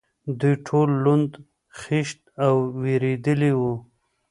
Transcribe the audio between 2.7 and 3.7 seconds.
وېرېدلي و.